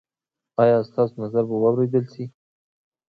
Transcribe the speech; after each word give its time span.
ایا 0.61 0.77
ستاسو 0.89 1.13
نظر 1.23 1.43
به 1.49 1.55
واوریدل 1.61 2.05
شي؟ 2.13 2.23